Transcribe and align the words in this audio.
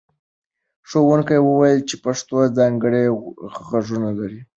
ښوونکي 0.89 1.37
وویل 1.41 1.79
چې 1.89 1.95
پښتو 2.05 2.37
ځانګړي 2.57 3.03
غږونه 3.67 4.09
لري. 4.19 4.39